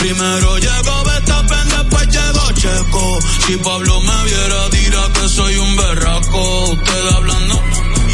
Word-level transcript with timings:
Primero 0.00 0.58
llegó 0.58 1.04
Betapen, 1.04 1.68
después 1.68 2.08
llegó 2.08 2.52
Checo. 2.52 3.18
Si 3.46 3.56
Pablo 3.58 4.00
me 4.00 4.24
viera, 4.24 4.68
dirá 4.70 5.12
que 5.12 5.28
soy 5.28 5.56
un 5.56 5.76
berraco. 5.76 6.64
Usted 6.72 7.06
hablando, 7.14 7.62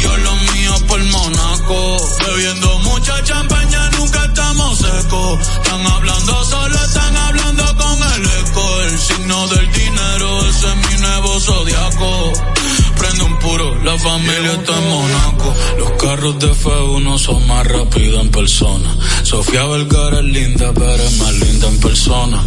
yo 0.01 0.17
lo 0.17 0.35
mío 0.35 0.73
por 0.87 1.03
Monaco. 1.05 1.97
Bebiendo 2.27 2.79
mucha 2.79 3.23
champaña, 3.23 3.89
nunca 3.97 4.25
estamos 4.25 4.77
secos. 4.77 5.39
Están 5.39 5.87
hablando 5.87 6.45
solo, 6.45 6.75
están 6.75 7.15
hablando 7.15 7.26
la 13.87 13.97
familia 13.97 14.51
está 14.51 14.77
en 14.77 14.89
Monaco. 14.89 15.55
Los 15.77 15.91
carros 15.93 16.37
de 16.39 16.51
F1 16.51 17.17
son 17.17 17.47
más 17.47 17.65
rápidos 17.65 18.21
en 18.21 18.31
persona. 18.31 18.97
Sofía 19.23 19.65
Vergara 19.65 20.19
es 20.19 20.25
linda, 20.25 20.73
pero 20.73 21.03
es 21.03 21.17
más 21.19 21.33
linda 21.33 21.67
en 21.69 21.79
persona. 21.79 22.43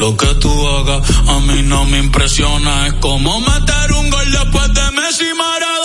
Lo 0.00 0.16
que 0.16 0.34
tú 0.42 0.50
hagas 0.68 1.08
a 1.28 1.38
mí 1.46 1.62
no 1.62 1.84
me 1.84 1.98
impresiona. 1.98 2.88
Es 2.88 2.94
como 2.94 3.40
meter 3.40 3.92
un 3.92 4.10
gol 4.10 4.32
después 4.32 4.74
de 4.74 4.90
Messi 4.90 5.32
Maradona. 5.36 5.83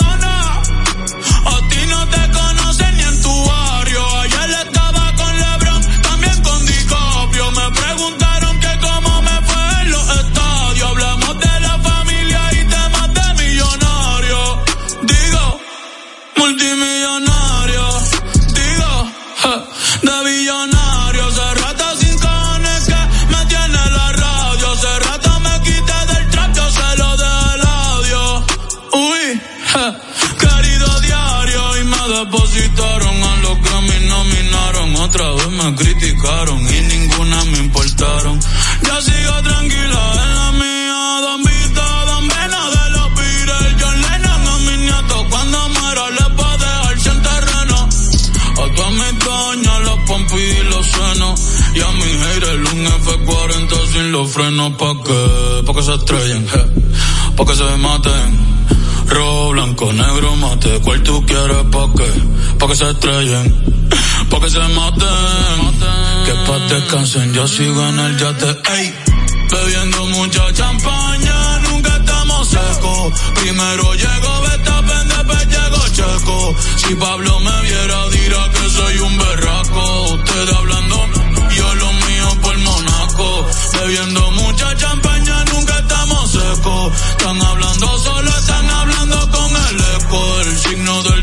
Criticaron 35.80 36.60
y 36.60 36.80
ninguna 36.92 37.44
me 37.46 37.58
importaron. 37.58 38.38
Ya 38.82 39.00
sigo 39.00 39.42
tranquila 39.42 40.02
en 40.24 40.34
la 40.34 40.52
mía. 40.52 41.20
Don 41.22 41.42
Vito, 41.42 41.86
Don 42.06 42.28
Vena 42.28 42.62
de 42.76 42.90
los 42.96 43.08
Beatles. 43.16 43.74
John 43.80 44.00
Lennon 44.02 44.48
a 44.48 44.58
mis 44.58 44.78
nietos. 44.78 45.26
Cuando 45.30 45.68
muera 45.70 46.10
les 46.10 46.36
voy 46.36 46.46
a 46.46 46.56
dejar 46.58 47.00
sin 47.00 47.22
terreno. 47.22 47.88
A 48.60 48.74
todas 48.74 48.92
mis 48.92 49.24
doñas, 49.24 49.80
los 49.86 49.98
pompis 50.06 50.58
y 50.60 50.64
los 50.64 50.86
senos. 50.86 51.40
Y 51.74 51.80
a 51.80 51.90
mi 51.92 52.10
haters 52.24 52.72
un 52.72 52.86
F40 52.86 53.92
sin 53.92 54.12
los 54.12 54.30
frenos. 54.30 54.72
¿Pa' 54.74 54.94
qué? 55.04 55.62
Pa' 55.66 55.74
que 55.74 55.82
se 55.82 55.94
estrellen, 55.94 56.46
je. 56.46 56.62
Pa' 57.36 57.44
que 57.46 57.54
se 57.54 57.76
maten. 57.78 58.50
Rojo, 59.06 59.50
blanco, 59.50 59.92
negro, 59.92 60.36
mate. 60.36 60.80
¿Cuál 60.84 61.02
tú 61.02 61.24
quieres? 61.24 61.64
¿Pa' 61.72 61.88
qué? 61.96 62.10
Pa' 62.58 62.66
que 62.68 62.76
se 62.76 62.90
estrellen. 62.90 63.79
Pa' 64.30 64.40
que 64.40 64.50
se 64.50 64.58
maten. 64.58 65.60
Que 66.24 66.34
pa' 66.46 66.58
descansen, 66.68 67.34
yo 67.34 67.46
sigo 67.46 67.82
en 67.88 67.98
el 67.98 68.16
yate. 68.16 68.50
Ey. 68.76 68.94
Bebiendo 69.50 70.06
mucha 70.06 70.52
champaña, 70.52 71.58
nunca 71.68 71.96
estamos 71.96 72.48
secos. 72.48 73.12
Primero 73.34 73.94
llegó 73.94 74.40
Betapen, 74.42 75.08
después 75.08 75.46
llegó 75.48 75.88
Checo. 75.92 76.54
Si 76.76 76.94
Pablo 76.94 77.40
me 77.40 77.62
viera, 77.62 78.08
dirá 78.10 78.48
que 78.52 78.70
soy 78.70 78.98
un 78.98 79.18
berraco. 79.18 80.02
Usted 80.14 80.48
hablando, 80.56 80.96
yo 81.56 81.74
lo 81.74 81.92
mío 81.92 82.28
por 82.42 82.58
Monaco. 82.58 83.46
Bebiendo 83.72 84.30
mucha 84.30 84.76
champaña, 84.76 85.44
nunca 85.52 85.76
estamos 85.80 86.30
secos. 86.30 86.92
Están 87.10 87.42
hablando 87.42 87.98
solo, 87.98 88.30
están 88.30 88.70
hablando 88.70 89.30
con 89.32 89.50
el 89.68 89.80
eco. 89.96 90.40
El 90.42 90.58
signo 90.58 91.02
del 91.02 91.19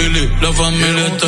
Fili, 0.00 0.30
la 0.40 0.50
familia 0.54 1.06
está 1.08 1.26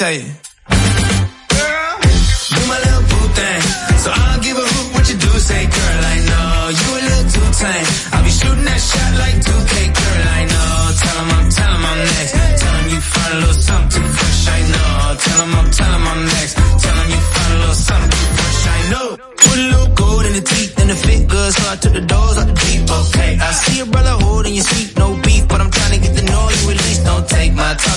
say? 0.00 0.24
Girl, 1.52 1.94
you 2.56 2.62
my 2.72 2.78
little 2.84 3.04
boo 3.10 3.26
thing. 3.36 3.62
So 4.00 4.08
I'll 4.08 4.40
give 4.40 4.56
a 4.56 4.66
hoot 4.72 4.88
what 4.94 5.04
you 5.10 5.16
do 5.26 5.32
say. 5.48 5.62
Girl, 5.76 6.00
I 6.14 6.16
know 6.30 6.48
you 6.80 6.88
a 7.00 7.02
little 7.08 7.28
too 7.34 7.48
tame. 7.60 7.88
I'll 8.12 8.24
be 8.24 8.32
shooting 8.40 8.66
that 8.70 8.80
shot 8.90 9.12
like 9.22 9.36
2K. 9.48 9.74
Girl, 10.00 10.22
I 10.40 10.42
know. 10.52 10.72
Tell 11.04 11.16
him 11.20 11.30
I'm, 11.36 11.46
tell 11.58 11.72
him 11.76 11.84
I'm 11.90 12.00
next. 12.16 12.32
Tell 12.60 12.74
him 12.80 12.86
you 12.94 13.00
find 13.12 13.32
a 13.34 13.38
little 13.44 13.60
something 13.68 13.92
too 13.92 14.08
fresh. 14.16 14.42
I 14.56 14.60
know. 14.72 14.92
Tell 15.26 15.40
him 15.44 15.52
I'm, 15.60 15.68
tell 15.78 15.92
him 15.96 16.04
I'm 16.12 16.20
next. 16.32 16.54
Tell 16.82 16.96
him 17.00 17.08
you 17.14 17.20
find 17.34 17.52
a 17.52 17.58
little 17.60 17.80
something 17.88 18.12
too 18.16 18.30
fresh. 18.40 18.60
I 18.76 18.80
know. 18.92 19.06
Put 19.44 19.56
a 19.60 19.66
little 19.72 19.90
gold 20.00 20.24
in 20.28 20.32
the 20.32 20.44
teeth 20.52 20.72
and 20.80 20.88
the 20.88 20.96
fit 20.96 21.22
good. 21.28 21.50
So 21.52 21.62
I 21.72 21.76
took 21.76 21.92
the 21.92 22.04
doors 22.12 22.36
out 22.40 22.48
the 22.48 22.56
deep. 22.64 22.82
Okay. 22.88 23.32
I 23.36 23.50
see 23.52 23.80
a 23.84 23.86
brother 23.92 24.16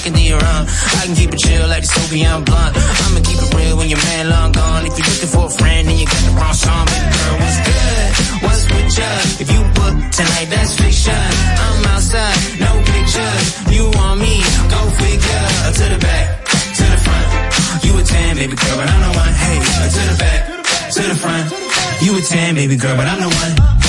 I 0.05 1.07
can 1.07 1.15
keep 1.15 1.31
it 1.31 1.39
chill 1.39 1.67
like 1.69 1.79
the 1.79 1.87
Soviet 1.87 2.43
blunt. 2.43 2.75
I'ma 2.75 3.23
keep 3.23 3.39
it 3.39 3.55
real 3.55 3.77
when 3.77 3.87
your 3.87 4.03
man 4.03 4.27
long 4.27 4.51
gone. 4.51 4.83
If 4.83 4.99
you're 4.99 5.07
looking 5.07 5.31
for 5.31 5.47
a 5.47 5.53
friend 5.55 5.87
and 5.87 5.95
you 5.95 6.03
got 6.03 6.23
the 6.27 6.33
wrong 6.35 6.53
song, 6.53 6.83
baby 6.91 7.07
girl, 7.07 7.35
what's 7.39 7.59
good? 7.63 8.07
What's 8.43 8.63
with 8.67 8.91
you? 8.99 9.13
If 9.39 9.47
you 9.47 9.61
book 9.79 9.95
tonight, 10.11 10.47
that's 10.51 10.75
fiction. 10.75 11.15
I'm 11.15 11.87
outside, 11.87 12.35
no 12.59 12.71
pictures. 12.83 13.47
You 13.71 13.83
on 13.95 14.19
me? 14.19 14.43
Go 14.67 14.81
figure. 14.99 15.45
To 15.71 15.85
the 15.95 15.99
back, 16.03 16.25
to 16.51 16.83
the 16.83 16.99
front. 16.99 17.27
You 17.87 17.91
a 17.95 18.03
baby 18.35 18.55
girl, 18.59 18.75
but 18.75 18.87
I'm 18.91 19.01
the 19.07 19.11
one. 19.23 19.33
Hey, 19.39 19.57
to 19.87 20.01
the 20.03 20.17
back, 20.19 20.41
to 20.99 21.01
the 21.07 21.15
front. 21.15 21.45
You 22.03 22.11
a 22.17 22.21
10, 22.21 22.55
baby 22.55 22.75
girl, 22.75 22.95
but 22.99 23.07
I'm 23.07 23.19
the 23.23 23.31
one. 23.31 23.82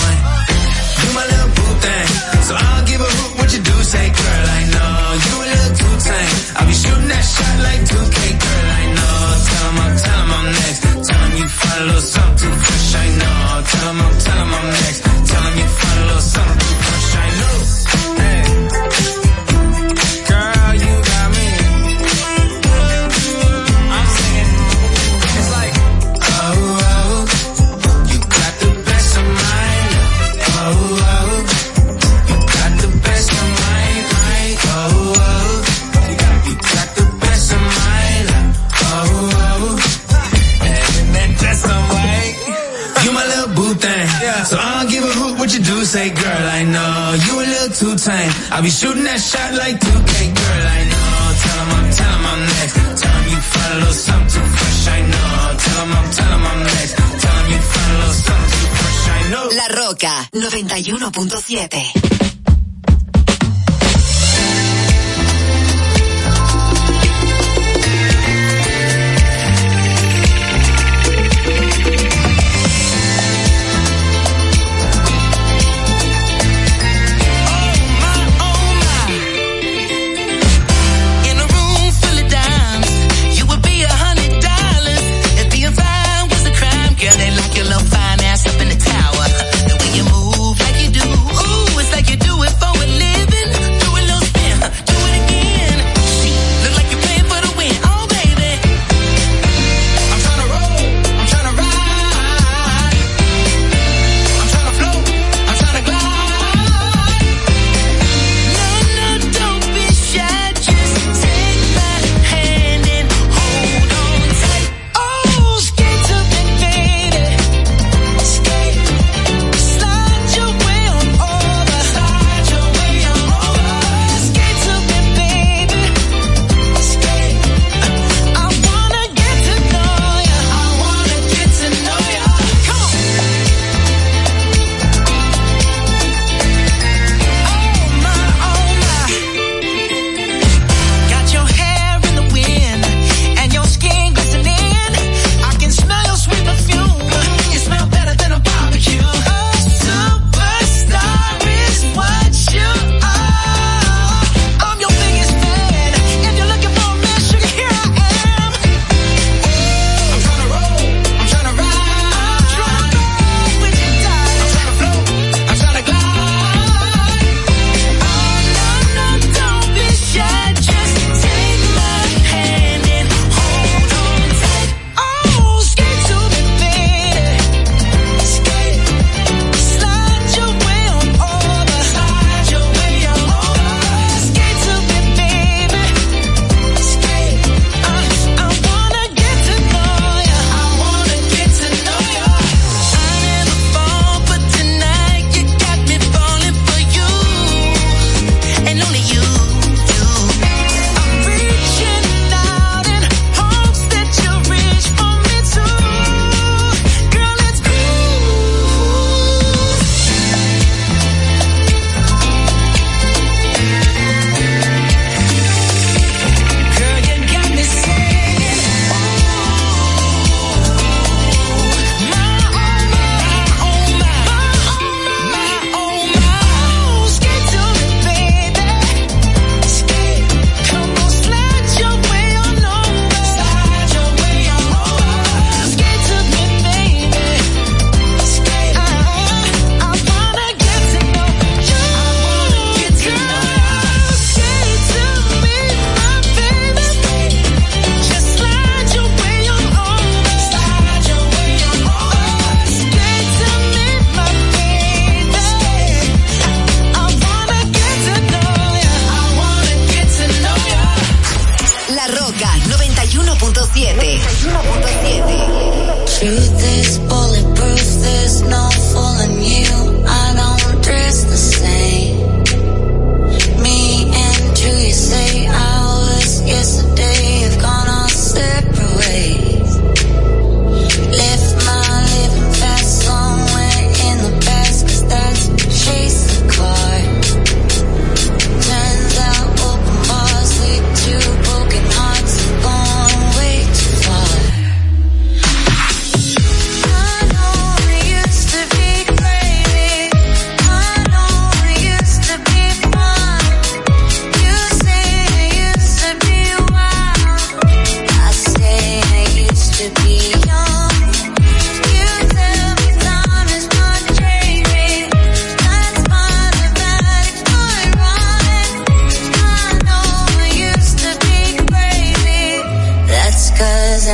I'll 48.55 48.63
be 48.63 48.71
shooting 48.71 49.03
that 49.03 49.19
shot 49.19 49.53
like 49.55 49.75
2K, 49.81 50.31
girl, 50.31 50.67
I 50.79 50.81
know. 50.87 51.35
Tell 51.43 51.59
them 51.59 51.75
I'm, 51.75 51.91
tell 51.91 52.07
them 52.07 52.23
I'm 52.23 52.41
next. 52.55 52.75
Tell 53.03 53.11
them 53.11 53.27
you 53.35 53.41
find 53.51 53.73
a 53.75 53.79
little 53.83 53.99
something 53.99 54.47
fresh, 54.55 54.87
I 54.95 55.01
know. 55.11 55.59
Tell 55.59 55.75
them 55.83 55.91
I'm, 55.99 56.07
tell 56.15 56.31
them 56.31 56.45
I'm 56.47 56.61
next. 56.63 56.95
Tell 56.95 57.35
them 57.35 57.51
you 57.51 57.59
find 57.59 57.91
a 57.91 57.99
little 57.99 58.15
something 58.15 58.71
fresh, 58.79 59.03
I 59.11 59.21
know. 59.35 59.45
La 59.59 59.67
Roca, 59.75 60.15
91.7. 60.39 62.24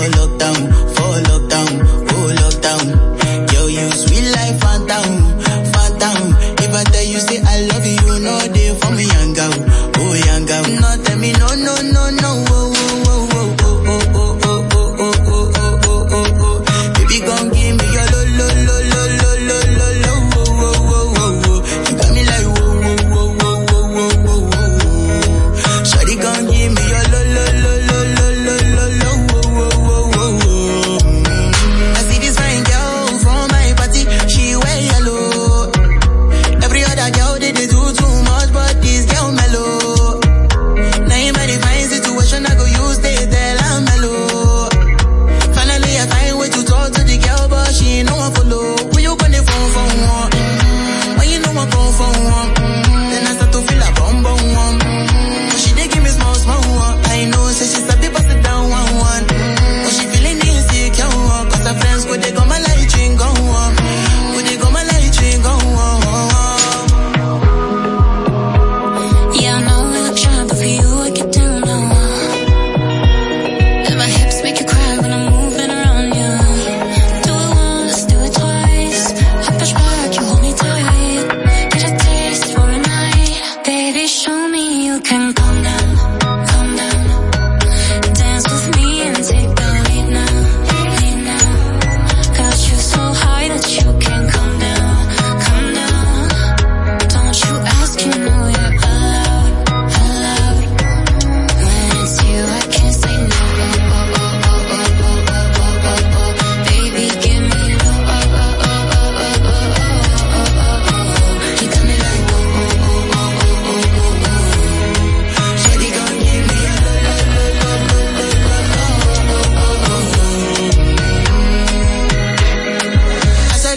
solo 0.00 0.28
tan 0.38 0.69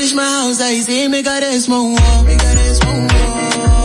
Finish 0.04 0.16
my 0.16 0.26
house, 0.26 0.60
I 0.60 0.82
say, 0.82 1.08
make 1.08 1.26
a 1.26 1.40
a. 1.40 3.83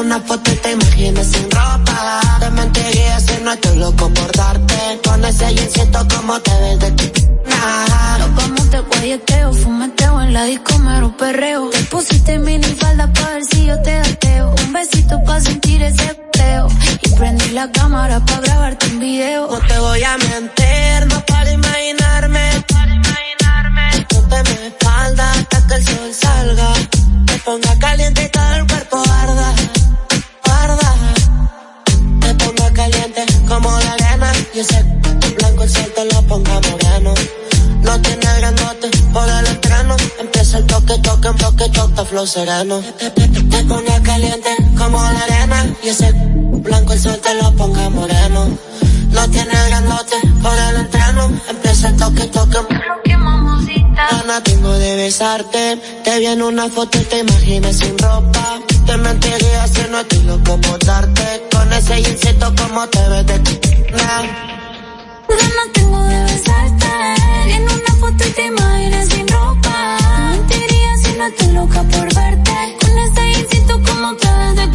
una 0.00 0.20
foto 0.20 0.52
y 0.52 0.56
te 0.56 0.72
imaginas 0.72 1.26
sin 1.26 1.50
ropa. 1.50 2.20
Te 2.40 2.50
mentiría 2.50 3.20
si 3.20 3.42
no 3.42 3.52
estoy 3.52 3.76
loco 3.78 4.10
por 4.10 4.32
darte. 4.32 5.00
Con 5.04 5.24
ese 5.24 5.54
jean 5.54 5.70
siento 5.70 6.06
como 6.14 6.40
te 6.40 6.50
ves 6.60 6.78
de 6.80 6.90
ti. 6.92 7.26
Nah. 7.46 8.18
Nos 8.18 8.34
vamos 8.34 8.70
de 8.70 8.80
guayeteo, 8.80 9.52
fumeteo 9.52 10.22
en 10.22 10.32
la 10.34 10.44
disco 10.44 10.78
mero 10.78 11.16
perreo. 11.16 11.70
Te 11.70 11.82
pusiste 11.84 12.38
mini 12.38 12.66
falda 12.80 13.12
pa' 13.12 13.30
ver 13.30 13.44
si 13.44 13.66
yo 13.66 13.80
te 13.82 13.94
dateo. 13.94 14.54
Un 14.64 14.72
besito 14.72 15.22
pa' 15.24 15.40
sentir 15.40 15.82
ese 15.82 16.14
teo. 16.32 16.68
Y 17.02 17.08
prendí 17.10 17.50
la 17.50 17.70
cámara 17.72 18.20
pa' 18.20 18.40
grabarte 18.40 18.86
un 18.86 19.00
video. 19.00 19.48
No 19.50 19.58
te 19.60 19.78
voy 19.78 20.02
a 20.02 20.16
mentir, 20.18 21.06
no 21.08 21.20
para 21.26 21.50
imaginarme. 21.50 22.64
Para 22.68 22.92
imaginarme. 22.94 24.06
Ponte 24.08 24.36
mi 24.42 24.66
espalda 24.66 25.30
hasta 25.32 25.66
que 25.66 25.74
el 25.74 25.84
sol 25.84 26.10
salga. 26.12 26.72
Te 27.26 27.38
ponga 27.38 27.78
caliente 27.78 28.24
y 28.24 28.28
set, 34.66 35.36
blanco 35.36 35.62
el 35.62 35.70
sol 35.70 35.92
te 35.94 36.04
lo 36.04 36.22
ponga 36.22 36.60
moreno. 36.60 37.14
No 37.82 38.00
tiene 38.00 38.26
el 38.26 38.40
grandote 38.40 38.90
por 39.12 39.28
el 39.28 39.46
estreno. 39.46 39.96
Empieza 40.20 40.58
el 40.58 40.66
toque, 40.66 40.98
toque, 40.98 41.28
un 41.28 41.36
toque, 41.36 41.68
toque, 41.68 42.04
flow 42.04 42.26
sereno. 42.26 42.80
Te, 42.98 43.10
te, 43.10 43.62
pone 43.64 44.02
caliente 44.02 44.50
como 44.76 44.98
la 45.00 45.20
arena. 45.20 45.66
Y 45.82 45.88
ese 45.88 46.12
blanco 46.12 46.92
el 46.92 47.00
sol 47.00 47.18
te 47.22 47.34
lo 47.34 47.52
ponga 47.54 47.88
moreno. 47.90 48.48
No 49.10 49.30
tiene 49.30 49.52
el 49.52 49.68
grandote 49.68 50.16
por 50.42 50.58
el 50.58 50.76
estreno. 50.82 51.30
Empieza 51.48 51.88
el 51.88 51.96
toque, 51.96 52.24
toque, 52.26 52.58
Gana 53.96 54.42
tengo 54.42 54.72
de 54.74 54.94
besarte, 54.96 55.80
te 56.04 56.18
vi 56.18 56.26
en 56.26 56.42
una 56.42 56.68
foto 56.68 56.98
y 56.98 57.04
te 57.04 57.20
imaginé 57.20 57.72
sin 57.72 57.96
ropa. 57.96 58.60
Te 58.84 58.94
mentiré 58.98 59.38
si 59.72 59.90
no 59.90 60.00
estoy 60.00 60.22
loco 60.24 60.60
por 60.60 60.78
darte, 60.84 61.42
con 61.50 61.72
ese 61.72 62.00
insecto 62.00 62.54
como 62.56 62.86
te 62.88 63.08
ves 63.08 63.26
de 63.26 63.38
nah. 63.96 64.22
Ganas 65.28 65.68
tengo 65.72 65.98
de 66.02 66.22
besarte, 66.24 66.86
en 67.54 67.62
una 67.62 67.94
foto 67.98 68.24
y 68.28 68.30
te 68.32 68.46
imaginé 68.46 69.06
sin 69.06 69.28
ropa. 69.28 69.96
Te 69.98 70.56
mentiría 70.56 70.96
si 71.02 71.12
no 71.16 71.26
estoy 71.26 71.52
loca 71.52 71.82
por 71.82 72.14
verte, 72.14 72.76
con 72.80 72.98
ese 72.98 73.40
insecto 73.40 73.80
como 73.82 74.14
te 74.16 74.28
ves 74.28 74.56
de 74.56 74.70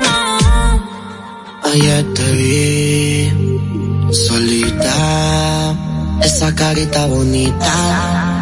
nah. 0.00 0.78
Ayer 1.74 2.14
te 2.14 2.32
vi, 2.32 4.12
solita, 4.12 5.76
esa 6.22 6.54
carita 6.54 7.06
bonita 7.06 8.41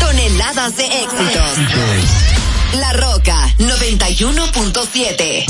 toneladas 0.00 0.76
de 0.76 0.84
éxitos. 0.84 1.58
La 2.78 2.92
Roca 2.92 3.36
91.7. 3.58 5.46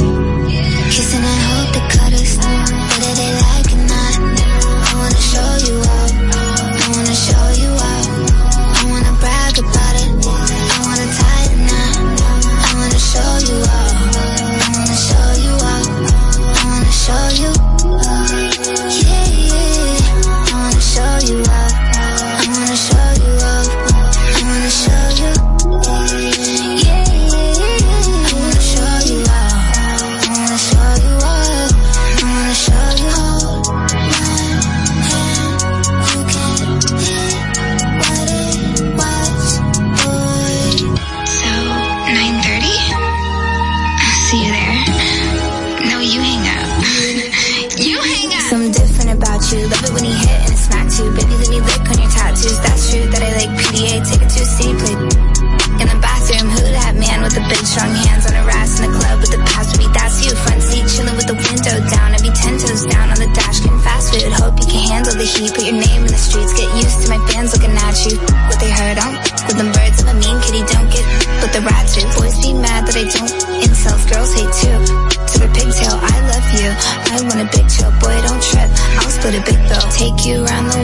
I 77.10 77.20
want 77.22 77.40
a 77.40 77.48
big 77.56 77.68
chill, 77.68 77.90
boy, 78.02 78.14
don't 78.22 78.42
trip. 78.42 78.70
I'll 79.00 79.10
split 79.10 79.34
a 79.34 79.42
big 79.44 79.60
bill, 79.68 79.86
take 79.90 80.26
you 80.26 80.44
around 80.44 80.70
the 80.70 80.83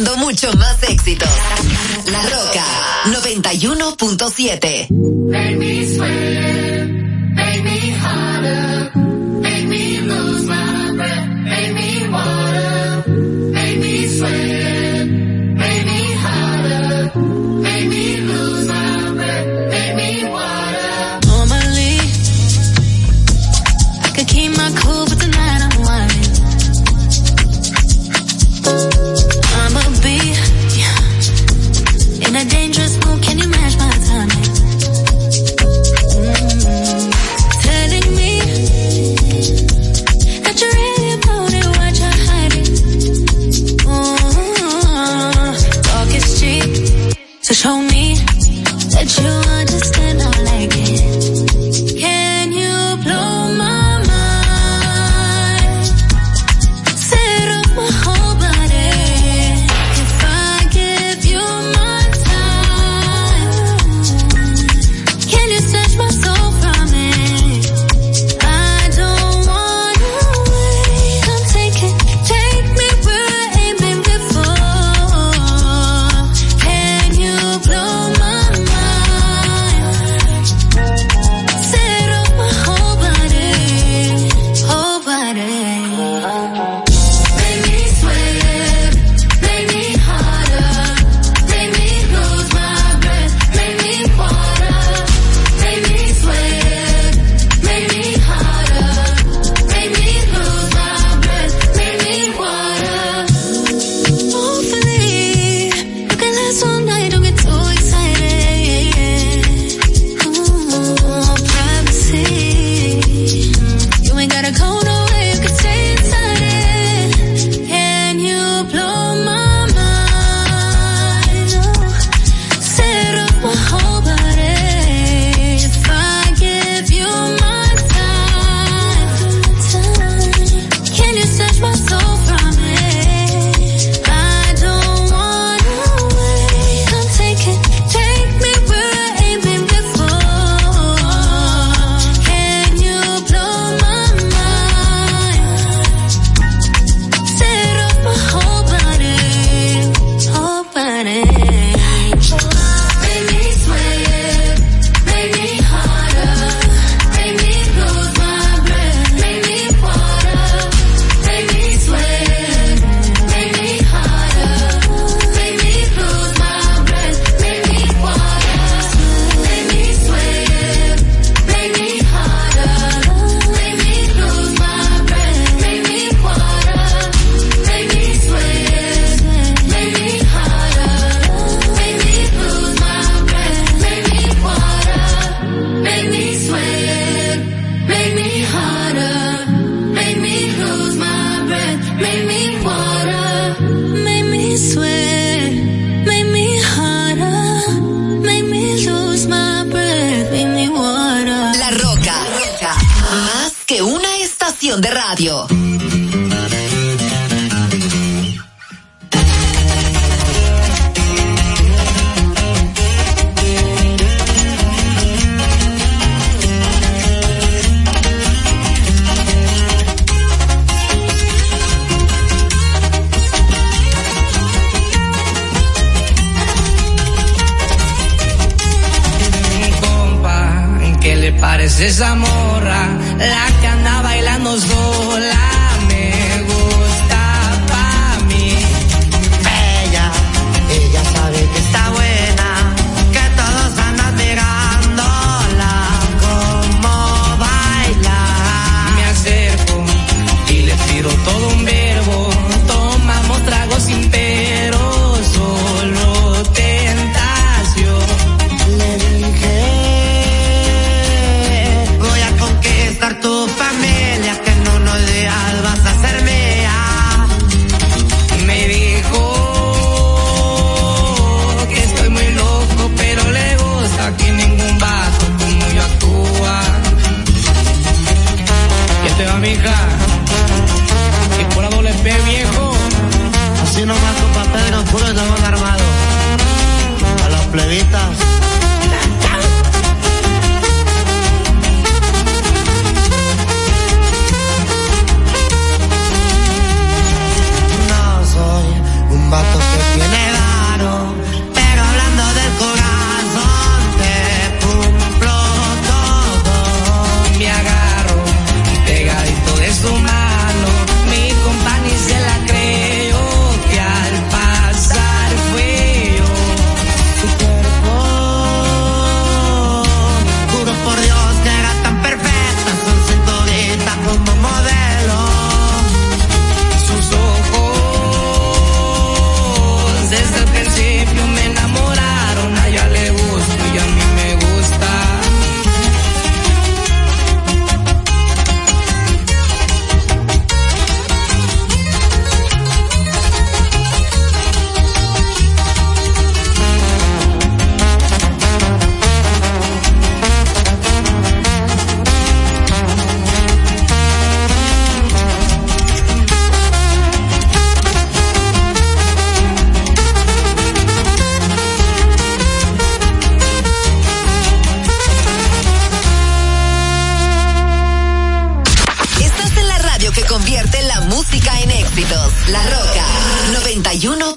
Tocando 0.00 0.16
mucho 0.24 0.50
más 0.54 0.82
éxitos. 0.84 1.28
La 2.06 2.22
Roca 2.22 2.64
91.7. 3.06 4.88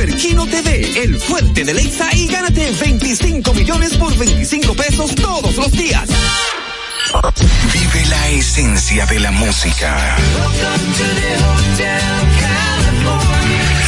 Juega 0.00 0.12
Superquino 0.12 0.46
TV, 0.46 1.02
el 1.02 1.20
fuerte 1.20 1.62
de 1.62 1.74
Lexa 1.74 2.08
y 2.14 2.26
gánate 2.26 2.70
25 2.70 3.52
millones 3.52 3.98
por 3.98 4.16
25 4.16 4.74
pesos 4.74 5.14
todos 5.14 5.56
los 5.56 5.70
días. 5.72 6.08
Vive 7.72 8.06
la 8.08 8.28
esencia 8.28 9.04
de 9.04 9.20
la 9.20 9.30
música. 9.30 10.16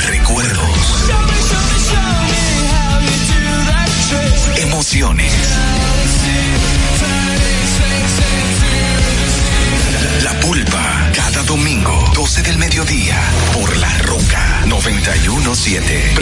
Recuerdos. 0.07 1.09
Emociones. 4.57 5.33
917. 15.65 16.22